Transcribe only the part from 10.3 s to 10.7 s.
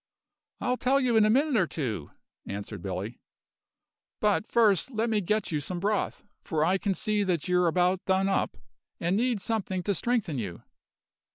you.